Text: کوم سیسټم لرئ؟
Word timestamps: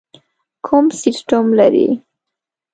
کوم 0.65 0.85
سیسټم 1.01 1.45
لرئ؟ 1.57 1.87